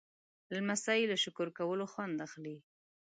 لمسی 0.55 1.01
له 1.11 1.15
شکر 1.23 1.47
کولو 1.57 1.85
خوند 1.91 2.17
اخلي. 2.27 2.57